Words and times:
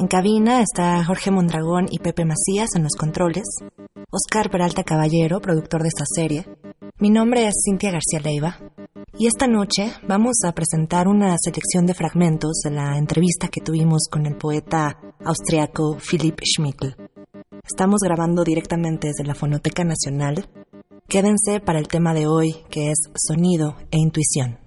En 0.00 0.06
cabina 0.06 0.62
está 0.62 1.04
Jorge 1.04 1.32
Mondragón 1.32 1.86
y 1.90 1.98
Pepe 1.98 2.24
Macías 2.24 2.68
en 2.76 2.84
los 2.84 2.94
controles, 2.94 3.42
Oscar 4.12 4.48
Peralta 4.48 4.84
Caballero, 4.84 5.40
productor 5.40 5.82
de 5.82 5.88
esta 5.88 6.04
serie. 6.06 6.46
Mi 7.00 7.10
nombre 7.10 7.48
es 7.48 7.54
Cintia 7.64 7.90
García 7.90 8.20
Leiva 8.20 8.60
y 9.18 9.26
esta 9.26 9.48
noche 9.48 9.92
vamos 10.06 10.36
a 10.46 10.52
presentar 10.52 11.08
una 11.08 11.34
selección 11.42 11.84
de 11.84 11.94
fragmentos 11.94 12.60
de 12.62 12.70
la 12.70 12.96
entrevista 12.96 13.48
que 13.48 13.60
tuvimos 13.60 14.06
con 14.08 14.26
el 14.26 14.36
poeta 14.36 15.00
austriaco 15.24 15.98
Philipp 15.98 16.42
Schmickel. 16.44 16.94
Estamos 17.68 17.98
grabando 18.00 18.44
directamente 18.44 19.08
desde 19.08 19.24
la 19.24 19.34
Fonoteca 19.34 19.82
Nacional. 19.82 20.48
Quédense 21.08 21.58
para 21.58 21.80
el 21.80 21.88
tema 21.88 22.14
de 22.14 22.28
hoy 22.28 22.54
que 22.70 22.92
es 22.92 22.98
sonido 23.16 23.74
e 23.90 23.98
intuición. 23.98 24.58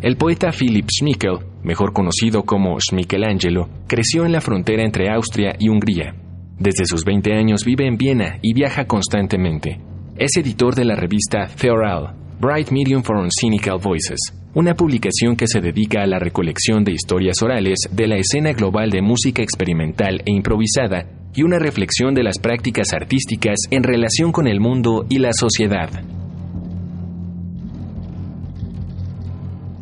El 0.00 0.16
poeta 0.16 0.52
Philipp 0.52 0.88
Schmickel, 0.90 1.38
mejor 1.64 1.92
conocido 1.92 2.44
como 2.44 2.78
Schmichelangelo, 2.78 3.68
creció 3.88 4.24
en 4.24 4.30
la 4.30 4.40
frontera 4.40 4.84
entre 4.84 5.10
Austria 5.10 5.56
y 5.58 5.68
Hungría. 5.68 6.14
Desde 6.56 6.84
sus 6.84 7.04
20 7.04 7.34
años 7.34 7.64
vive 7.64 7.88
en 7.88 7.96
Viena 7.96 8.38
y 8.40 8.54
viaja 8.54 8.86
constantemente. 8.86 9.80
Es 10.16 10.36
editor 10.36 10.76
de 10.76 10.84
la 10.84 10.94
revista 10.94 11.48
Theoral, 11.48 12.14
Bright 12.40 12.70
Medium 12.70 13.02
for 13.02 13.16
Cynical 13.28 13.78
Voices, 13.82 14.20
una 14.54 14.74
publicación 14.74 15.34
que 15.34 15.48
se 15.48 15.60
dedica 15.60 16.02
a 16.02 16.06
la 16.06 16.20
recolección 16.20 16.84
de 16.84 16.92
historias 16.92 17.42
orales 17.42 17.80
de 17.90 18.06
la 18.06 18.18
escena 18.18 18.52
global 18.52 18.90
de 18.90 19.02
música 19.02 19.42
experimental 19.42 20.22
e 20.24 20.30
improvisada 20.30 21.06
y 21.34 21.42
una 21.42 21.58
reflexión 21.58 22.14
de 22.14 22.22
las 22.22 22.38
prácticas 22.38 22.92
artísticas 22.92 23.56
en 23.72 23.82
relación 23.82 24.30
con 24.30 24.46
el 24.46 24.60
mundo 24.60 25.06
y 25.08 25.18
la 25.18 25.32
sociedad. 25.32 25.90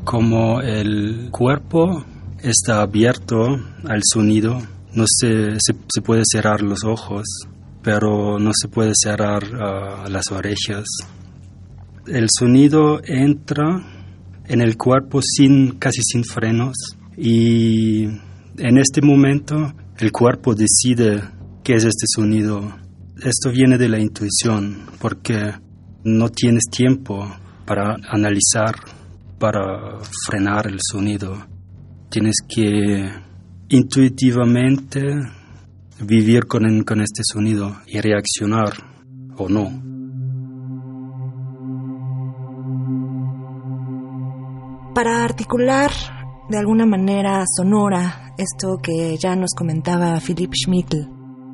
Como 0.06 0.60
el 0.60 1.30
cuerpo 1.32 2.04
está 2.40 2.80
abierto 2.80 3.58
al 3.84 4.02
sonido, 4.04 4.62
no 4.94 5.04
se, 5.08 5.56
se, 5.58 6.00
puede 6.00 6.22
cerrar 6.24 6.62
los 6.62 6.84
ojos, 6.84 7.24
pero 7.82 8.38
no 8.38 8.52
se 8.54 8.68
puede 8.68 8.92
cerrar 8.94 9.42
uh, 9.42 10.08
las 10.08 10.30
orejas. 10.30 10.84
El 12.06 12.28
sonido 12.30 13.00
entra 13.04 13.84
en 14.46 14.60
el 14.60 14.76
cuerpo 14.76 15.20
sin, 15.22 15.72
casi 15.72 16.02
sin 16.02 16.22
frenos 16.22 16.76
y 17.16 18.04
en 18.04 18.78
este 18.78 19.02
momento 19.02 19.74
el 19.98 20.12
cuerpo 20.12 20.54
decide 20.54 21.20
qué 21.64 21.74
es 21.74 21.84
este 21.84 22.06
sonido. 22.14 22.76
Esto 23.16 23.50
viene 23.50 23.76
de 23.76 23.88
la 23.88 23.98
intuición 23.98 24.86
porque 25.00 25.52
no 26.04 26.28
tienes 26.28 26.62
tiempo 26.70 27.26
para 27.66 27.96
analizar 28.08 28.76
para 29.38 29.98
frenar 30.26 30.66
el 30.66 30.78
sonido. 30.80 31.46
Tienes 32.10 32.36
que 32.48 33.10
intuitivamente 33.68 35.00
vivir 36.00 36.46
con, 36.46 36.82
con 36.84 37.00
este 37.00 37.22
sonido 37.24 37.76
y 37.86 38.00
reaccionar 38.00 38.72
o 39.36 39.48
no. 39.48 39.70
Para 44.94 45.24
articular 45.24 45.90
de 46.48 46.58
alguna 46.58 46.86
manera 46.86 47.44
sonora 47.56 48.34
esto 48.38 48.78
que 48.82 49.16
ya 49.18 49.36
nos 49.36 49.50
comentaba 49.56 50.20
Philipp 50.20 50.52
Schmickel 50.54 51.08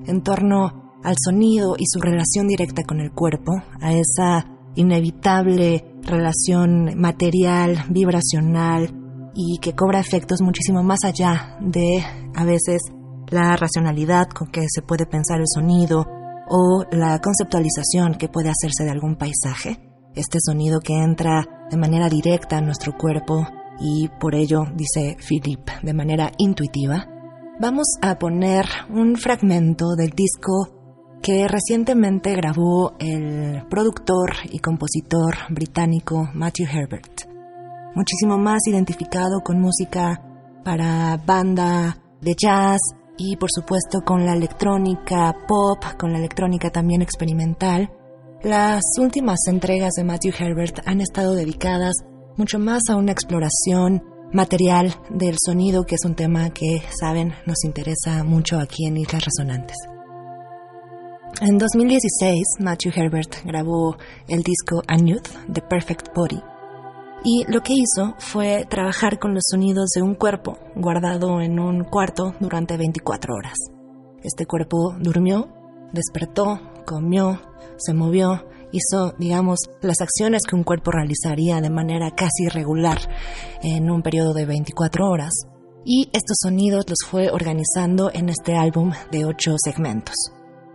en 0.07 0.23
torno 0.23 0.83
al 1.03 1.17
sonido 1.19 1.75
y 1.79 1.85
su 1.87 2.01
relación 2.01 2.47
directa 2.47 2.83
con 2.85 3.01
el 3.01 3.13
cuerpo, 3.13 3.53
a 3.81 3.93
esa 3.93 4.47
inevitable 4.75 5.85
relación 6.03 6.99
material, 6.99 7.85
vibracional 7.89 8.91
y 9.35 9.59
que 9.59 9.75
cobra 9.75 10.01
efectos 10.01 10.41
muchísimo 10.43 10.83
más 10.83 11.05
allá 11.05 11.57
de 11.61 12.05
a 12.35 12.45
veces 12.45 12.83
la 13.29 13.57
racionalidad 13.57 14.29
con 14.29 14.51
que 14.51 14.63
se 14.69 14.83
puede 14.83 15.07
pensar 15.07 15.41
el 15.41 15.47
sonido 15.47 16.07
o 16.49 16.85
la 16.91 17.19
conceptualización 17.21 18.15
que 18.15 18.29
puede 18.29 18.51
hacerse 18.51 18.85
de 18.85 18.91
algún 18.91 19.17
paisaje. 19.17 19.79
Este 20.15 20.39
sonido 20.41 20.81
que 20.81 20.95
entra 20.95 21.47
de 21.71 21.77
manera 21.79 22.09
directa 22.09 22.59
a 22.59 22.61
nuestro 22.61 22.97
cuerpo 22.99 23.47
y 23.81 24.09
por 24.21 24.35
ello, 24.35 24.67
dice 24.75 25.17
Philip, 25.27 25.67
de 25.83 25.95
manera 25.95 26.31
intuitiva. 26.37 27.09
Vamos 27.59 27.87
a 28.03 28.19
poner 28.19 28.67
un 28.91 29.17
fragmento 29.17 29.95
del 29.97 30.11
disco 30.11 30.82
que 31.23 31.47
recientemente 31.47 32.35
grabó 32.35 32.95
el 32.99 33.65
productor 33.71 34.33
y 34.51 34.59
compositor 34.59 35.37
británico 35.51 36.29
Matthew 36.35 36.67
Herbert. 36.67 37.23
Muchísimo 37.95 38.39
más 38.39 38.67
identificado 38.67 39.41
con 39.45 39.61
música 39.61 40.21
para 40.65 41.17
banda 41.25 41.97
de 42.21 42.35
jazz 42.37 42.81
y 43.17 43.37
por 43.37 43.51
supuesto 43.53 44.01
con 44.05 44.27
la 44.27 44.33
electrónica 44.33 45.35
pop, 45.47 45.85
con 45.99 46.13
la 46.13 46.19
electrónica 46.19 46.71
también 46.71 47.03
experimental. 47.03 47.93
Las 48.43 48.83
últimas 48.99 49.39
entregas 49.47 49.93
de 49.93 50.05
Matthew 50.05 50.33
Herbert 50.37 50.81
han 50.87 51.01
estado 51.01 51.35
dedicadas 51.35 51.95
mucho 52.37 52.59
más 52.59 52.83
a 52.91 52.97
una 52.97 53.13
exploración 53.13 54.03
material 54.33 54.95
del 55.11 55.37
sonido, 55.39 55.85
que 55.85 55.95
es 55.95 56.05
un 56.05 56.17
tema 56.17 56.51
que, 56.51 56.83
saben, 56.99 57.35
nos 57.47 57.63
interesa 57.65 58.25
mucho 58.25 58.59
aquí 58.59 58.87
en 58.87 58.97
Islas 58.97 59.27
Resonantes. 59.27 59.77
En 61.41 61.59
2016, 61.59 62.43
Matthew 62.61 62.93
Herbert 62.95 63.45
grabó 63.45 63.97
el 64.29 64.43
disco 64.43 64.83
A 64.87 64.97
Youth, 64.97 65.29
The 65.53 65.63
Perfect 65.63 66.15
Body, 66.15 66.41
y 67.25 67.45
lo 67.51 67.63
que 67.63 67.73
hizo 67.73 68.15
fue 68.19 68.65
trabajar 68.69 69.19
con 69.19 69.35
los 69.35 69.45
sonidos 69.51 69.91
de 69.95 70.03
un 70.03 70.15
cuerpo 70.15 70.59
guardado 70.77 71.41
en 71.41 71.59
un 71.59 71.85
cuarto 71.85 72.35
durante 72.39 72.77
24 72.77 73.35
horas. 73.35 73.55
Este 74.23 74.47
cuerpo 74.47 74.95
durmió, 75.01 75.49
despertó, 75.93 76.61
comió, 76.87 77.41
se 77.77 77.95
movió, 77.95 78.45
hizo, 78.71 79.15
digamos, 79.19 79.59
las 79.81 80.01
acciones 80.01 80.43
que 80.49 80.55
un 80.55 80.65
cuerpo 80.65 80.91
realizaría 80.91 81.61
de 81.61 81.71
manera 81.71 82.11
casi 82.11 82.49
regular 82.49 82.99
en 83.63 83.91
un 83.91 84.03
periodo 84.03 84.35
de 84.35 84.47
24 84.47 85.09
horas. 85.09 85.33
Y 85.85 86.09
estos 86.13 86.37
sonidos 86.41 86.85
los 86.89 86.99
fue 87.09 87.31
organizando 87.31 88.11
en 88.13 88.29
este 88.29 88.55
álbum 88.55 88.93
de 89.11 89.25
ocho 89.25 89.57
segmentos. 89.63 90.15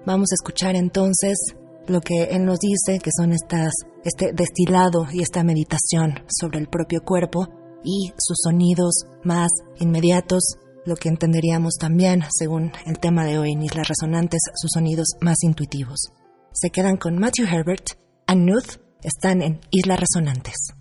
Vamos 0.07 0.29
a 0.31 0.35
escuchar 0.35 0.78
entonces 0.78 1.38
lo 1.85 2.00
que 2.00 2.29
él 2.31 2.45
nos 2.45 2.59
dice, 2.59 3.00
que 3.00 3.12
son 3.13 3.34
estas, 3.34 3.73
este 4.06 4.31
destilado 4.31 5.06
y 5.12 5.22
esta 5.22 5.44
meditación 5.44 6.23
sobre 6.29 6.59
el 6.59 6.69
propio 6.69 7.01
cuerpo 7.03 7.50
y 7.84 8.13
sus 8.18 8.38
sonidos 8.41 9.03
más 9.25 9.50
inmediatos, 9.81 10.59
lo 10.85 10.95
que 10.95 11.09
entenderíamos 11.09 11.73
también, 11.78 12.23
según 12.31 12.72
el 12.85 13.00
tema 13.00 13.25
de 13.25 13.38
hoy 13.38 13.51
en 13.51 13.63
Islas 13.63 13.90
Resonantes, 13.90 14.40
sus 14.56 14.72
sonidos 14.73 15.07
más 15.19 15.44
intuitivos. 15.44 16.13
Se 16.53 16.69
quedan 16.69 16.95
con 16.95 17.18
Matthew 17.18 17.47
Herbert, 17.47 18.00
and 18.28 18.50
Nuth, 18.50 18.79
están 19.03 19.41
en 19.41 19.59
Islas 19.72 20.00
Resonantes. 20.00 20.76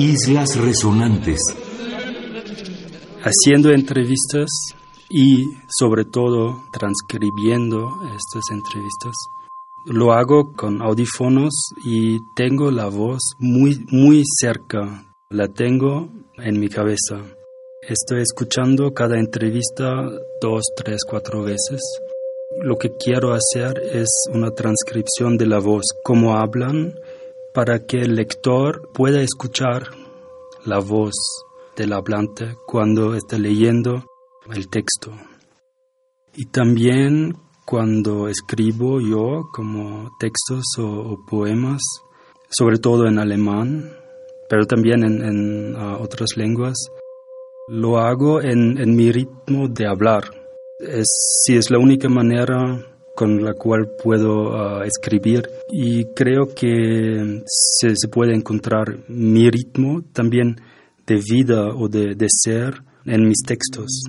Islas 0.00 0.56
Resonantes. 0.56 1.38
Haciendo 3.22 3.70
entrevistas 3.70 4.48
y 5.10 5.44
sobre 5.68 6.06
todo 6.06 6.62
transcribiendo 6.72 7.86
estas 8.16 8.44
entrevistas. 8.50 9.12
Lo 9.84 10.14
hago 10.14 10.54
con 10.54 10.80
audífonos 10.80 11.52
y 11.84 12.18
tengo 12.34 12.70
la 12.70 12.86
voz 12.86 13.20
muy, 13.38 13.84
muy 13.90 14.22
cerca. 14.40 15.04
La 15.28 15.48
tengo 15.48 16.08
en 16.38 16.58
mi 16.58 16.70
cabeza. 16.70 17.20
Estoy 17.86 18.22
escuchando 18.22 18.94
cada 18.94 19.18
entrevista 19.18 19.84
dos, 20.40 20.64
tres, 20.76 21.02
cuatro 21.06 21.42
veces. 21.42 21.78
Lo 22.62 22.76
que 22.76 22.88
quiero 22.96 23.34
hacer 23.34 23.78
es 23.92 24.08
una 24.32 24.50
transcripción 24.52 25.36
de 25.36 25.46
la 25.46 25.58
voz, 25.58 25.84
cómo 26.02 26.36
hablan, 26.36 26.94
para 27.54 27.86
que 27.86 27.98
el 27.98 28.14
lector 28.14 28.90
pueda 28.92 29.20
escuchar 29.22 29.88
la 30.64 30.78
voz 30.78 31.14
del 31.76 31.92
hablante 31.92 32.56
cuando 32.66 33.14
está 33.14 33.38
leyendo 33.38 34.04
el 34.52 34.68
texto. 34.68 35.12
Y 36.34 36.46
también 36.46 37.36
cuando 37.66 38.28
escribo 38.28 39.00
yo 39.00 39.48
como 39.52 40.10
textos 40.18 40.64
o, 40.78 41.24
poemas, 41.28 41.80
sobre 42.50 42.78
todo 42.78 43.06
en 43.06 43.18
alemán, 43.18 43.92
pero 44.48 44.66
también 44.66 45.04
en, 45.04 45.76
otras 45.76 46.36
lenguas, 46.36 46.76
lo 47.68 47.98
hago 47.98 48.42
en, 48.42 48.96
mi 48.96 49.12
ritmo 49.12 49.68
de 49.68 49.86
hablar. 49.86 50.24
Es, 50.80 51.06
si 51.44 51.56
es 51.56 51.70
la 51.70 51.78
única 51.78 52.08
manera 52.08 52.89
con 53.14 53.44
la 53.44 53.54
cual 53.54 53.88
puedo 54.02 54.56
ah, 54.56 54.84
escribir 54.84 55.42
y 55.70 56.04
creo 56.14 56.54
que 56.54 57.42
se, 57.46 58.08
puede 58.08 58.34
encontrar 58.34 59.04
mi 59.08 59.50
ritmo 59.50 60.02
también 60.12 60.56
de 61.06 61.16
vida 61.16 61.68
o 61.74 61.88
de, 61.88 62.14
de 62.14 62.26
ser 62.28 62.82
en 63.04 63.28
mis 63.28 63.42
textos. 63.46 64.04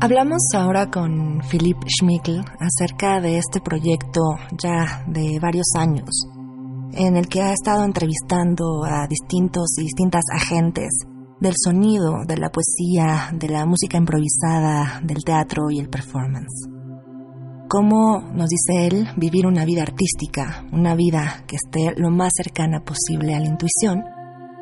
Hablamos 0.00 0.42
ahora 0.54 0.90
con 0.90 1.40
Philipp 1.50 1.78
Schmickel 1.88 2.42
acerca 2.60 3.20
de 3.20 3.38
este 3.38 3.60
proyecto 3.60 4.20
ya 4.62 5.04
de 5.08 5.38
varios 5.40 5.66
años, 5.76 6.10
en 6.92 7.16
el 7.16 7.28
que 7.28 7.40
ha 7.40 7.52
estado 7.52 7.84
entrevistando 7.84 8.84
a 8.84 9.06
distintos 9.06 9.78
y 9.78 9.84
distintas 9.84 10.24
agentes 10.34 11.06
del 11.40 11.54
sonido, 11.56 12.24
de 12.26 12.36
la 12.36 12.50
poesía, 12.50 13.30
de 13.32 13.48
la 13.48 13.66
música 13.66 13.98
improvisada, 13.98 15.00
del 15.04 15.22
teatro 15.24 15.70
y 15.70 15.78
el 15.78 15.88
performance. 15.88 16.68
Cómo, 17.68 18.20
nos 18.32 18.48
dice 18.48 18.86
él, 18.86 19.08
vivir 19.16 19.46
una 19.46 19.64
vida 19.64 19.82
artística, 19.82 20.64
una 20.72 20.94
vida 20.94 21.44
que 21.46 21.56
esté 21.56 21.92
lo 21.96 22.10
más 22.10 22.32
cercana 22.36 22.84
posible 22.84 23.34
a 23.34 23.40
la 23.40 23.46
intuición, 23.46 24.04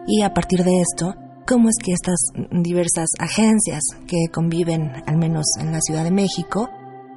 y 0.06 0.22
a 0.22 0.32
partir 0.32 0.64
de 0.64 0.80
esto, 0.80 1.14
cómo 1.46 1.68
es 1.68 1.76
que 1.82 1.92
estas 1.92 2.16
diversas 2.50 3.08
agencias 3.18 3.82
que 4.06 4.28
conviven, 4.32 4.90
al 5.06 5.18
menos 5.18 5.44
en 5.60 5.72
la 5.72 5.80
Ciudad 5.80 6.04
de 6.04 6.10
México, 6.10 6.70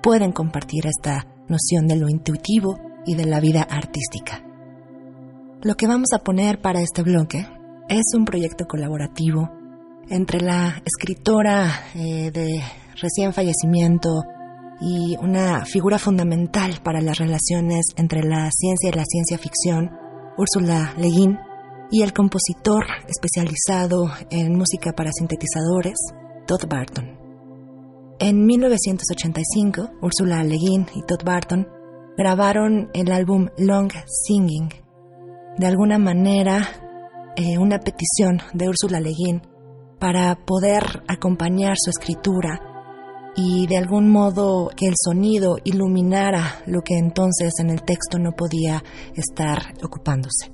pueden 0.04 0.34
compartir 0.34 0.86
esta 0.88 1.26
noción 1.48 1.88
de 1.88 1.96
lo 1.96 2.10
intuitivo 2.10 2.78
y 3.06 3.16
de 3.16 3.26
la 3.26 3.40
vida 3.40 3.62
artística. 3.62 4.44
Lo 5.62 5.76
que 5.76 5.88
vamos 5.88 6.10
a 6.14 6.20
poner 6.20 6.62
para 6.62 6.82
este 6.82 7.02
bloque 7.02 7.48
es 7.90 8.14
un 8.16 8.26
proyecto 8.26 8.66
colaborativo 8.66 9.50
entre 10.10 10.42
la 10.42 10.82
escritora 10.86 11.70
eh, 11.96 12.32
de 12.32 12.62
recién 13.02 13.34
fallecimiento 13.34 14.24
y 14.80 15.16
una 15.18 15.66
figura 15.66 15.98
fundamental 15.98 16.80
para 16.84 17.02
las 17.02 17.18
relaciones 17.18 17.88
entre 17.96 18.24
la 18.24 18.50
ciencia 18.52 18.90
y 18.90 18.94
la 18.94 19.06
ciencia 19.06 19.38
ficción, 19.38 19.92
Úrsula 20.38 20.94
Le 20.98 21.08
Guin, 21.08 21.40
y 21.90 22.04
el 22.04 22.14
compositor 22.14 22.86
especializado 23.08 24.12
en 24.30 24.58
música 24.58 24.92
para 24.92 25.12
sintetizadores, 25.12 25.98
Todd 26.46 26.68
Barton. 26.70 27.18
En 28.20 28.46
1985, 28.46 29.92
Ursula 30.02 30.44
Le 30.44 30.58
Guin 30.58 30.86
y 30.96 31.02
Todd 31.04 31.24
Barton 31.24 31.68
grabaron 32.18 32.90
el 32.94 33.12
álbum 33.12 33.48
Long 33.58 33.92
Singing. 34.06 34.70
De 35.58 35.68
alguna 35.68 35.98
manera, 35.98 36.87
eh, 37.38 37.60
una 37.60 37.78
petición 37.80 38.42
de 38.54 38.68
Ursula 38.68 39.00
Le 39.00 39.12
Guin 39.12 39.42
para 40.00 40.36
poder 40.44 41.04
acompañar 41.08 41.76
su 41.78 41.92
escritura 41.92 42.60
y 43.36 43.68
de 43.68 43.78
algún 43.78 44.10
modo 44.10 44.70
que 44.76 44.88
el 44.88 44.96
sonido 44.98 45.58
iluminara 45.64 46.64
lo 46.66 46.82
que 46.82 46.98
entonces 46.98 47.54
en 47.60 47.70
el 47.70 47.84
texto 47.84 48.18
no 48.18 48.32
podía 48.32 48.84
estar 49.16 49.76
ocupándose. 49.84 50.52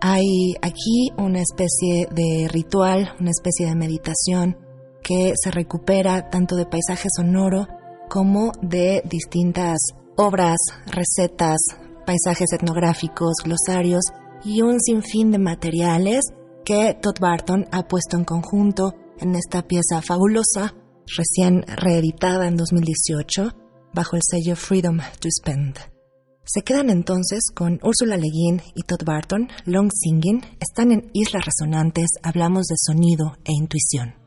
Hay 0.00 0.54
aquí 0.62 1.10
una 1.18 1.40
especie 1.40 2.06
de 2.14 2.46
ritual, 2.48 3.12
una 3.18 3.30
especie 3.30 3.66
de 3.66 3.74
meditación 3.74 4.56
que 5.02 5.32
se 5.34 5.50
recupera 5.50 6.30
tanto 6.30 6.54
de 6.54 6.66
paisaje 6.66 7.08
sonoro 7.14 7.66
como 8.08 8.52
de 8.62 9.02
distintas 9.04 9.78
obras, 10.16 10.58
recetas, 10.86 11.58
paisajes 12.06 12.52
etnográficos, 12.52 13.38
glosarios 13.42 14.04
y 14.44 14.62
un 14.62 14.80
sinfín 14.80 15.30
de 15.30 15.38
materiales 15.38 16.24
que 16.64 16.96
Todd 17.00 17.18
Barton 17.20 17.66
ha 17.72 17.86
puesto 17.86 18.16
en 18.16 18.24
conjunto 18.24 18.94
en 19.18 19.34
esta 19.36 19.62
pieza 19.62 20.02
fabulosa, 20.02 20.74
recién 21.16 21.62
reeditada 21.62 22.46
en 22.48 22.56
2018 22.56 23.52
bajo 23.92 24.16
el 24.16 24.22
sello 24.24 24.56
Freedom 24.56 24.98
to 25.20 25.28
Spend. 25.30 25.78
Se 26.44 26.62
quedan 26.62 26.90
entonces 26.90 27.40
con 27.54 27.78
Úrsula 27.82 28.16
Le 28.16 28.28
Guin 28.28 28.62
y 28.74 28.82
Todd 28.82 29.04
Barton, 29.04 29.48
Long 29.66 29.90
Singing, 29.92 30.42
están 30.58 30.90
en 30.90 31.10
Islas 31.12 31.44
Resonantes, 31.44 32.08
hablamos 32.22 32.66
de 32.66 32.76
sonido 32.78 33.36
e 33.44 33.52
intuición. 33.52 34.19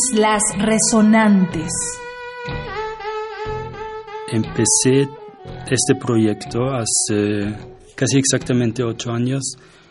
Islas 0.00 0.42
Resonantes. 0.58 1.72
Empecé 4.28 5.08
este 5.68 5.94
proyecto 6.00 6.60
hace 6.70 7.56
casi 7.96 8.18
exactamente 8.18 8.82
ocho 8.82 9.10
años 9.10 9.42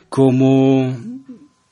como, 0.08 0.96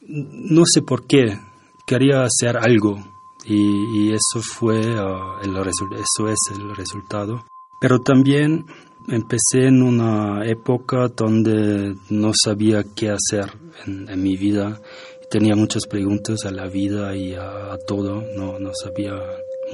no 0.02 0.64
sé 0.66 0.82
por 0.82 1.08
qué, 1.08 1.38
quería 1.86 2.24
hacer 2.24 2.58
algo 2.58 2.98
y, 3.46 4.12
eso 4.12 4.42
fue 4.42 4.80
uh, 4.80 5.40
el 5.44 5.56
eso 5.56 6.28
es 6.28 6.40
el 6.54 6.76
resultado. 6.76 7.46
Pero 7.80 8.00
también 8.00 8.66
empecé 9.08 9.68
en 9.68 9.82
una 9.82 10.46
época 10.46 11.08
donde 11.08 11.96
no 12.10 12.32
sabía 12.34 12.84
qué 12.96 13.12
hacer 13.12 13.58
en, 13.86 14.22
mi 14.22 14.36
vida. 14.36 14.82
Tenía 15.30 15.56
muchas 15.56 15.86
preguntas 15.88 16.46
a 16.46 16.52
la 16.52 16.68
vida 16.68 17.16
y 17.16 17.34
a, 17.34 17.78
todo. 17.86 18.24
No, 18.36 18.60
no 18.60 18.72
sabía 18.74 19.14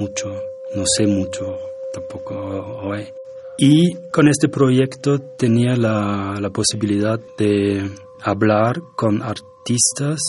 mucho, 0.00 0.34
no 0.74 0.84
sé 0.84 1.06
mucho 1.06 1.56
tampoco 1.92 2.34
hoy. 2.82 3.06
Y 3.56 3.94
con 4.12 4.28
este 4.28 4.48
proyecto 4.48 5.20
tenía 5.38 5.76
la, 5.76 6.34
la 6.40 6.50
posibilidad 6.50 7.20
de 7.38 7.88
hablar 8.22 8.82
con 8.96 9.22
artistas, 9.22 10.20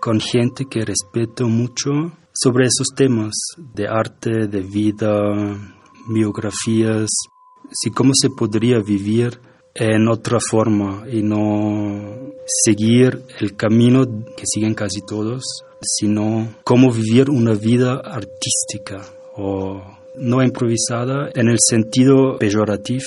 con 0.00 0.20
gente 0.20 0.66
que 0.66 0.84
respeto 0.84 1.48
mucho 1.48 1.90
sobre 2.34 2.66
esos 2.66 2.88
temas 2.94 3.32
de 3.56 3.88
arte, 3.88 4.48
de 4.48 4.60
vida, 4.60 5.10
biografías, 6.08 7.08
si 7.70 7.90
cómo 7.90 8.12
se 8.14 8.28
podría 8.28 8.80
vivir 8.80 9.40
en 9.74 10.08
otra 10.08 10.38
forma 10.40 11.04
y 11.10 11.22
no 11.22 12.32
seguir 12.46 13.22
el 13.40 13.56
camino 13.56 14.06
que 14.36 14.44
siguen 14.46 14.74
casi 14.74 15.00
todos, 15.06 15.42
sino 15.80 16.54
cómo 16.62 16.92
vivir 16.92 17.28
una 17.30 17.54
vida 17.54 18.00
artística 18.04 19.02
o 19.36 19.82
no 20.16 20.42
improvisada 20.42 21.30
en 21.34 21.48
el 21.48 21.56
sentido 21.58 22.38
peyorativo, 22.38 23.04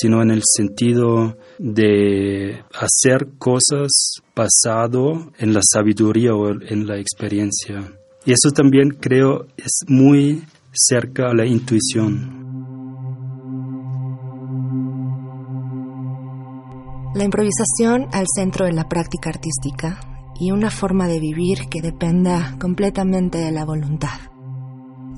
sino 0.00 0.22
en 0.22 0.30
el 0.30 0.42
sentido 0.44 1.36
de 1.58 2.62
hacer 2.72 3.28
cosas 3.38 4.16
basado 4.34 5.30
en 5.38 5.52
la 5.52 5.60
sabiduría 5.62 6.34
o 6.34 6.50
en 6.50 6.86
la 6.86 6.98
experiencia. 6.98 7.92
Y 8.24 8.32
eso 8.32 8.50
también 8.54 8.90
creo 8.90 9.46
es 9.56 9.80
muy 9.86 10.42
cerca 10.72 11.30
a 11.30 11.34
la 11.34 11.46
intuición. 11.46 12.39
La 17.12 17.24
improvisación 17.24 18.06
al 18.12 18.26
centro 18.32 18.66
de 18.66 18.72
la 18.72 18.88
práctica 18.88 19.30
artística 19.30 19.98
y 20.38 20.52
una 20.52 20.70
forma 20.70 21.08
de 21.08 21.18
vivir 21.18 21.68
que 21.68 21.82
dependa 21.82 22.56
completamente 22.60 23.38
de 23.38 23.50
la 23.50 23.64
voluntad. 23.64 24.16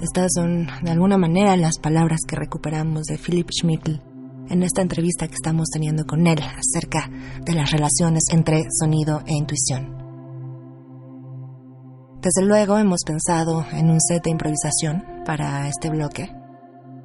Estas 0.00 0.32
son, 0.34 0.68
de 0.82 0.90
alguna 0.90 1.18
manera, 1.18 1.54
las 1.58 1.78
palabras 1.78 2.20
que 2.26 2.34
recuperamos 2.34 3.02
de 3.02 3.18
Philip 3.18 3.50
Schmidl 3.50 4.00
en 4.48 4.62
esta 4.62 4.80
entrevista 4.80 5.28
que 5.28 5.34
estamos 5.34 5.68
teniendo 5.70 6.06
con 6.06 6.26
él 6.26 6.38
acerca 6.40 7.10
de 7.44 7.52
las 7.52 7.70
relaciones 7.70 8.24
entre 8.32 8.64
sonido 8.70 9.20
e 9.26 9.34
intuición. 9.34 9.94
Desde 12.22 12.42
luego 12.42 12.78
hemos 12.78 13.00
pensado 13.04 13.66
en 13.70 13.90
un 13.90 14.00
set 14.00 14.24
de 14.24 14.30
improvisación 14.30 15.04
para 15.26 15.68
este 15.68 15.90
bloque 15.90 16.30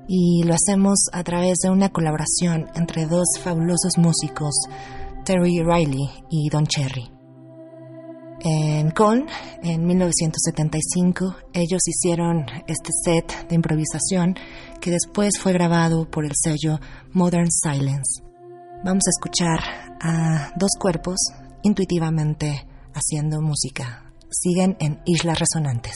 y 0.07 0.43
lo 0.43 0.53
hacemos 0.53 0.99
a 1.11 1.23
través 1.23 1.57
de 1.59 1.69
una 1.69 1.89
colaboración 1.89 2.67
entre 2.75 3.05
dos 3.05 3.27
fabulosos 3.41 3.97
músicos, 3.97 4.55
Terry 5.25 5.61
Riley 5.61 6.09
y 6.29 6.49
Don 6.49 6.65
Cherry. 6.65 7.11
En 8.39 8.91
Con, 8.91 9.27
en 9.63 9.85
1975, 9.85 11.35
ellos 11.53 11.81
hicieron 11.87 12.45
este 12.67 12.91
set 13.03 13.47
de 13.49 13.55
improvisación 13.55 14.35
que 14.79 14.91
después 14.91 15.39
fue 15.39 15.53
grabado 15.53 16.09
por 16.09 16.25
el 16.25 16.33
sello 16.35 16.79
Modern 17.13 17.49
Silence. 17.51 18.21
Vamos 18.83 19.03
a 19.07 19.09
escuchar 19.09 19.59
a 19.99 20.53
dos 20.55 20.71
cuerpos 20.79 21.17
intuitivamente 21.63 22.67
haciendo 22.93 23.41
música 23.41 24.07
siguen 24.29 24.77
en 24.79 24.99
Islas 25.05 25.39
Resonantes. 25.39 25.95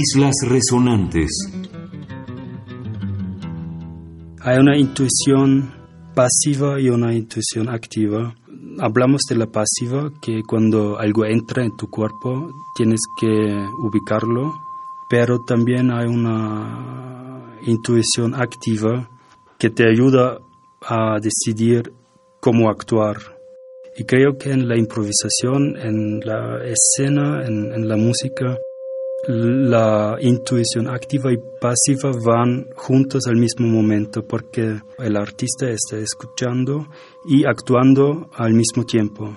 Islas 0.05 0.35
Resonantes. 0.47 1.31
Hay 4.41 4.57
una 4.59 4.77
intuición 4.77 5.73
pasiva 6.13 6.79
y 6.79 6.89
una 6.89 7.15
intuición 7.15 7.69
activa. 7.69 8.35
Hablamos 8.79 9.21
de 9.27 9.35
la 9.35 9.47
pasiva, 9.47 10.11
que 10.21 10.43
cuando 10.47 10.99
algo 10.99 11.25
entra 11.25 11.63
en 11.63 11.75
tu 11.75 11.89
cuerpo 11.89 12.51
tienes 12.75 12.99
que 13.19 13.55
ubicarlo, 13.79 14.53
pero 15.09 15.39
también 15.43 15.91
hay 15.91 16.05
una 16.05 17.57
intuición 17.63 18.35
activa 18.35 19.09
que 19.57 19.71
te 19.71 19.89
ayuda 19.89 20.39
a 20.81 21.17
decidir 21.19 21.93
cómo 22.39 22.69
actuar. 22.69 23.17
Y 23.97 24.03
creo 24.03 24.37
que 24.37 24.51
en 24.51 24.67
la 24.67 24.77
improvisación, 24.77 25.77
en 25.77 26.19
la 26.19 26.59
escena, 26.65 27.47
en, 27.47 27.87
la 27.87 27.95
música, 27.95 28.57
la 29.27 30.17
intuición 30.21 30.87
activa 30.87 31.31
y 31.33 31.37
pasiva 31.59 32.11
van 32.23 32.67
juntos 32.75 33.23
al 33.27 33.37
mismo 33.37 33.67
momento 33.67 34.25
porque 34.27 34.79
el 34.99 35.17
artista 35.17 35.67
está 35.67 35.97
escuchando 35.97 36.87
y 37.27 37.45
actuando 37.45 38.29
al 38.35 38.53
mismo 38.53 38.83
tiempo. 38.85 39.35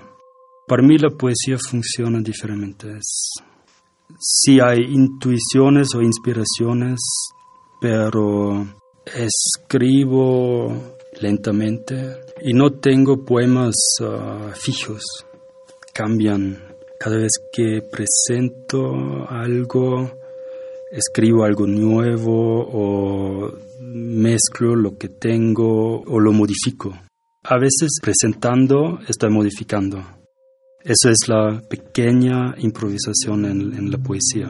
Para 0.67 0.83
mí 0.83 0.99
la 0.99 1.09
poesía 1.11 1.57
funciona 1.59 2.21
diferente. 2.21 2.99
Si 4.19 4.61
hay 4.61 4.79
intuiciones 4.91 5.89
o 5.95 6.03
inspiraciones, 6.03 6.99
pero 7.81 8.67
escribo 9.07 10.97
lentamente 11.21 12.17
y 12.43 12.53
no 12.53 12.73
tengo 12.73 13.25
poemas 13.25 13.75
ah, 14.03 14.53
fijos, 14.55 15.03
cambian 15.95 16.68
cada 16.99 17.17
vez 17.17 17.31
que 17.53 17.81
presento 17.81 19.29
algo, 19.29 20.11
escribo 20.91 21.45
algo 21.45 21.67
nuevo 21.67 22.67
o 22.73 23.53
mezclo 23.81 24.75
lo 24.75 24.99
que 24.99 25.09
tengo 25.09 26.03
o 26.03 26.19
lo 26.19 26.33
modifico. 26.33 26.93
A 27.45 27.57
veces 27.57 27.99
presentando 28.03 28.99
estoy 29.09 29.31
modificando. 29.31 30.05
Eso 30.83 31.11
es 31.11 31.29
la 31.29 31.61
pequeña 31.69 32.55
improvisación 32.59 33.45
en, 33.45 33.91
la 33.91 33.99
poesía. 33.99 34.49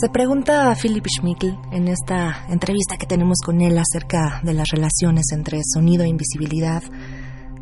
Se 0.00 0.08
pregunta 0.10 0.70
a 0.70 0.76
Philip 0.76 1.04
Schmickel 1.06 1.56
en 1.72 1.88
esta 1.88 2.46
entrevista 2.48 2.96
que 2.96 3.06
tenemos 3.06 3.38
con 3.44 3.60
él 3.60 3.76
acerca 3.78 4.40
de 4.44 4.54
las 4.54 4.68
relaciones 4.70 5.26
entre 5.32 5.60
sonido 5.74 6.04
e 6.04 6.08
invisibilidad 6.08 6.82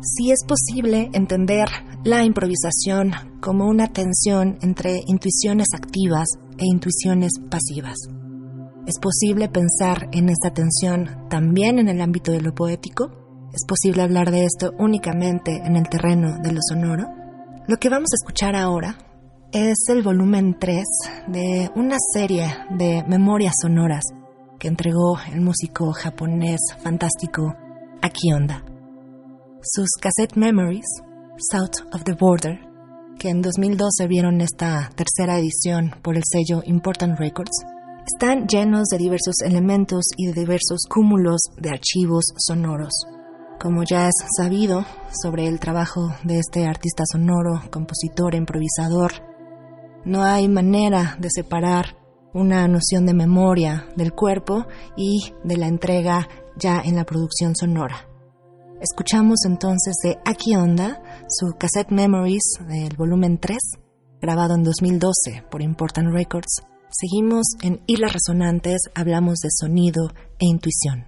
si 0.01 0.31
es 0.31 0.39
posible 0.47 1.09
entender 1.13 1.67
la 2.03 2.23
improvisación 2.23 3.11
como 3.39 3.67
una 3.67 3.87
tensión 3.87 4.57
entre 4.61 5.01
intuiciones 5.05 5.67
activas 5.75 6.27
e 6.57 6.65
intuiciones 6.65 7.31
pasivas. 7.49 7.97
¿Es 8.87 8.97
posible 8.99 9.47
pensar 9.47 10.09
en 10.11 10.29
esta 10.29 10.51
tensión 10.51 11.27
también 11.29 11.77
en 11.77 11.87
el 11.87 12.01
ámbito 12.01 12.31
de 12.31 12.41
lo 12.41 12.55
poético? 12.55 13.11
¿Es 13.53 13.63
posible 13.67 14.01
hablar 14.01 14.31
de 14.31 14.45
esto 14.45 14.73
únicamente 14.79 15.61
en 15.63 15.75
el 15.75 15.87
terreno 15.87 16.39
de 16.41 16.51
lo 16.51 16.59
sonoro? 16.67 17.07
Lo 17.67 17.77
que 17.77 17.89
vamos 17.89 18.09
a 18.11 18.19
escuchar 18.19 18.55
ahora 18.55 18.97
es 19.51 19.77
el 19.89 20.01
volumen 20.01 20.57
3 20.59 20.83
de 21.27 21.69
una 21.75 21.97
serie 22.13 22.47
de 22.75 23.03
memorias 23.07 23.53
sonoras 23.61 24.03
que 24.57 24.67
entregó 24.67 25.19
el 25.31 25.41
músico 25.41 25.91
japonés 25.91 26.59
fantástico 26.81 27.53
Aki 28.01 28.33
Onda 28.33 28.70
sus 29.63 29.89
cassette 29.99 30.35
memories, 30.35 30.85
South 31.51 31.85
of 31.93 32.03
the 32.03 32.13
Border, 32.13 32.59
que 33.19 33.29
en 33.29 33.41
2012 33.41 34.07
vieron 34.07 34.41
esta 34.41 34.89
tercera 34.95 35.37
edición 35.37 35.93
por 36.01 36.17
el 36.17 36.23
sello 36.25 36.63
Important 36.65 37.19
Records, 37.19 37.51
están 38.11 38.47
llenos 38.47 38.87
de 38.87 38.97
diversos 38.97 39.35
elementos 39.45 40.05
y 40.17 40.27
de 40.27 40.33
diversos 40.33 40.81
cúmulos 40.89 41.41
de 41.57 41.69
archivos 41.69 42.25
sonoros. 42.37 42.91
Como 43.59 43.83
ya 43.83 44.07
es 44.07 44.15
sabido 44.35 44.83
sobre 45.21 45.47
el 45.47 45.59
trabajo 45.59 46.09
de 46.23 46.39
este 46.39 46.65
artista 46.65 47.03
sonoro, 47.05 47.61
compositor, 47.69 48.33
improvisador, 48.33 49.11
no 50.05 50.23
hay 50.23 50.47
manera 50.47 51.15
de 51.19 51.29
separar 51.29 51.97
una 52.33 52.67
noción 52.67 53.05
de 53.05 53.13
memoria 53.13 53.87
del 53.95 54.13
cuerpo 54.13 54.65
y 54.97 55.33
de 55.43 55.57
la 55.57 55.67
entrega 55.67 56.27
ya 56.57 56.81
en 56.83 56.95
la 56.95 57.05
producción 57.05 57.55
sonora. 57.55 58.10
Escuchamos 58.81 59.45
entonces 59.45 59.93
de 60.03 60.17
Aki 60.25 60.55
Onda 60.55 61.03
su 61.29 61.55
cassette 61.55 61.91
Memories 61.91 62.41
del 62.67 62.95
volumen 62.97 63.37
3, 63.37 63.55
grabado 64.19 64.55
en 64.55 64.63
2012 64.63 65.43
por 65.51 65.61
Important 65.61 66.11
Records. 66.11 66.63
Seguimos 66.89 67.45
en 67.61 67.83
Islas 67.85 68.13
Resonantes, 68.13 68.81
hablamos 68.95 69.37
de 69.41 69.49
sonido 69.51 70.09
e 70.39 70.47
intuición. 70.47 71.05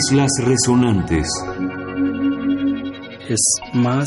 Islas 0.00 0.30
Resonantes. 0.42 1.28
Es 3.28 3.40
más 3.74 4.06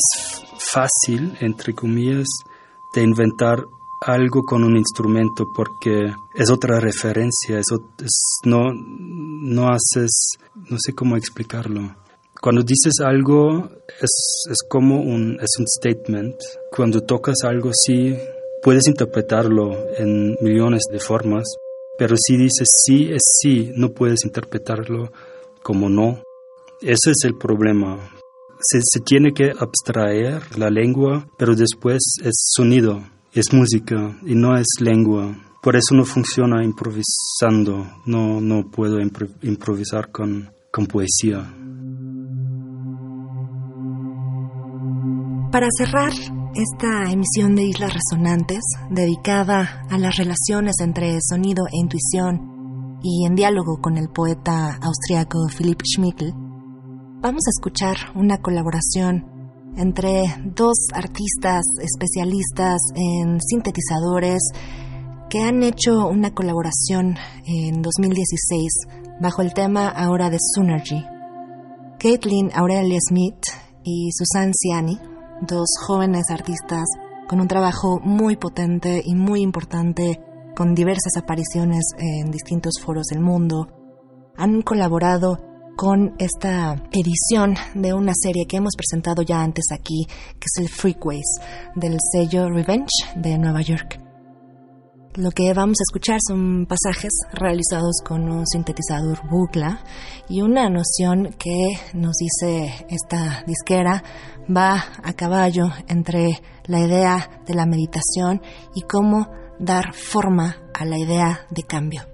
fácil, 0.57 1.37
entre 1.39 1.75
comillas, 1.75 2.25
de 2.95 3.03
inventar 3.03 3.67
algo 4.01 4.41
con 4.41 4.63
un 4.63 4.75
instrumento 4.75 5.45
porque 5.53 6.11
es 6.33 6.49
otra 6.49 6.79
referencia, 6.79 7.59
es, 7.59 7.65
no, 8.43 8.71
no 8.73 9.69
haces, 9.69 10.31
no 10.67 10.77
sé 10.79 10.95
cómo 10.95 11.15
explicarlo. 11.15 11.95
Cuando 12.41 12.63
dices 12.63 12.93
algo 13.03 13.69
es, 14.01 14.45
es 14.49 14.57
como 14.67 14.99
un, 14.99 15.37
es 15.39 15.51
un 15.59 15.67
statement. 15.67 16.35
Cuando 16.71 17.01
tocas 17.01 17.43
algo 17.43 17.69
sí, 17.71 18.15
puedes 18.63 18.87
interpretarlo 18.87 19.75
en 19.97 20.37
millones 20.41 20.81
de 20.91 20.99
formas, 20.99 21.43
pero 21.99 22.15
si 22.17 22.35
dices 22.35 22.67
sí 22.83 23.09
es 23.11 23.21
sí, 23.41 23.71
no 23.75 23.89
puedes 23.89 24.25
interpretarlo 24.25 25.11
como 25.63 25.89
no. 25.89 26.21
Ese 26.81 27.11
es 27.11 27.23
el 27.23 27.35
problema. 27.37 27.97
Se, 28.59 28.79
se 28.81 28.99
tiene 28.99 29.33
que 29.33 29.51
abstraer 29.57 30.57
la 30.57 30.69
lengua, 30.69 31.27
pero 31.37 31.55
después 31.55 32.01
es 32.23 32.33
sonido 32.55 33.01
es 33.33 33.51
música 33.51 34.15
y 34.25 34.35
no 34.35 34.55
es 34.55 34.67
lengua. 34.79 35.35
Por 35.61 35.75
eso 35.75 35.95
no 35.95 36.05
funciona 36.05 36.63
improvisando, 36.63 37.87
no, 38.05 38.39
no 38.41 38.69
puedo 38.69 38.99
improvisar 38.99 40.11
con, 40.11 40.51
con 40.71 40.85
poesía. 40.85 41.39
Para 45.51 45.67
cerrar 45.77 46.11
esta 46.55 47.11
emisión 47.11 47.55
de 47.55 47.63
Islas 47.63 47.93
Resonantes, 47.93 48.61
dedicada 48.89 49.85
a 49.89 49.97
las 49.97 50.15
relaciones 50.17 50.75
entre 50.79 51.17
sonido 51.21 51.63
e 51.67 51.77
intuición 51.77 52.52
y 53.03 53.25
en 53.25 53.35
diálogo 53.35 53.81
con 53.81 53.97
el 53.97 54.07
poeta 54.07 54.79
austriaco 54.81 55.47
Philipp 55.49 55.81
Schmickel, 55.83 56.33
vamos 57.21 57.43
a 57.45 57.51
escuchar 57.51 57.97
una 58.15 58.37
colaboración 58.37 59.25
entre 59.75 60.23
dos 60.45 60.87
artistas 60.93 61.65
especialistas 61.81 62.79
en 62.95 63.41
sintetizadores 63.41 64.41
que 65.29 65.41
han 65.41 65.63
hecho 65.63 66.07
una 66.07 66.33
colaboración 66.33 67.17
en 67.45 67.81
2016 67.81 68.71
bajo 69.19 69.41
el 69.41 69.53
tema 69.53 69.89
ahora 69.89 70.29
de 70.29 70.37
Synergy. 70.39 71.03
Caitlin 71.99 72.51
Aurelia 72.55 72.99
Smith 73.05 73.43
y 73.83 74.11
Susan 74.13 74.51
Ciani, 74.53 74.97
dos 75.41 75.67
jóvenes 75.85 76.29
artistas 76.29 76.85
con 77.27 77.41
un 77.41 77.49
trabajo 77.49 77.99
muy 78.01 78.37
potente 78.37 79.01
y 79.03 79.13
muy 79.15 79.41
importante 79.41 80.21
con 80.55 80.75
diversas 80.75 81.17
apariciones 81.17 81.83
en 81.97 82.31
distintos 82.31 82.73
foros 82.81 83.07
del 83.07 83.21
mundo, 83.21 83.67
han 84.37 84.61
colaborado 84.61 85.39
con 85.75 86.15
esta 86.19 86.75
edición 86.91 87.55
de 87.73 87.93
una 87.93 88.13
serie 88.15 88.45
que 88.45 88.57
hemos 88.57 88.75
presentado 88.75 89.21
ya 89.23 89.41
antes 89.41 89.65
aquí, 89.71 90.05
que 90.07 90.45
es 90.45 90.61
el 90.61 90.69
Freakways 90.69 91.39
del 91.75 91.97
sello 92.11 92.49
Revenge 92.49 92.91
de 93.15 93.37
Nueva 93.37 93.61
York. 93.61 93.99
Lo 95.15 95.29
que 95.29 95.53
vamos 95.53 95.77
a 95.79 95.85
escuchar 95.87 96.17
son 96.27 96.65
pasajes 96.65 97.11
realizados 97.33 97.97
con 98.03 98.27
un 98.31 98.47
sintetizador 98.47 99.19
Bucla 99.29 99.83
y 100.27 100.41
una 100.41 100.69
noción 100.69 101.35
que 101.37 101.67
nos 101.93 102.15
dice 102.17 102.87
esta 102.89 103.43
disquera 103.45 104.03
va 104.49 104.83
a 105.03 105.13
caballo 105.13 105.65
entre 105.87 106.41
la 106.65 106.79
idea 106.79 107.29
de 107.45 107.53
la 107.53 107.67
meditación 107.67 108.41
y 108.73 108.81
cómo 108.81 109.27
dar 109.59 109.93
forma 109.93 110.57
a 110.73 110.85
la 110.85 110.97
idea 110.97 111.47
de 111.49 111.63
cambio 111.63 112.13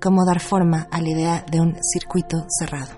cómo 0.00 0.24
dar 0.24 0.40
forma 0.40 0.86
a 0.90 1.00
la 1.00 1.08
idea 1.08 1.44
de 1.50 1.60
un 1.60 1.76
circuito 1.82 2.46
cerrado. 2.48 2.92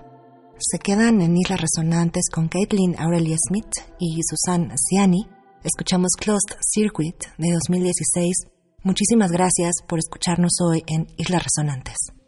Se 0.59 0.77
quedan 0.79 1.21
en 1.21 1.37
Islas 1.37 1.61
Resonantes 1.61 2.29
con 2.31 2.49
Caitlin 2.49 2.95
Aurelia 2.99 3.37
Smith 3.47 3.71
y 3.97 4.19
Susan 4.23 4.71
Ciani. 4.77 5.27
Escuchamos 5.63 6.11
Closed 6.19 6.57
Circuit 6.61 7.15
de 7.37 7.53
2016. 7.53 8.45
Muchísimas 8.83 9.31
gracias 9.31 9.77
por 9.87 9.99
escucharnos 9.99 10.53
hoy 10.61 10.83
en 10.87 11.07
Islas 11.17 11.43
Resonantes. 11.43 12.18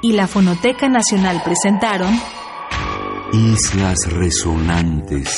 Y 0.00 0.12
la 0.12 0.26
Fonoteca 0.26 0.88
Nacional 0.88 1.42
presentaron 1.44 2.18
Islas 3.32 3.98
Resonantes. 4.10 5.36